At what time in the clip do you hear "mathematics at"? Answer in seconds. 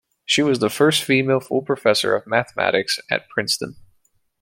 2.25-3.29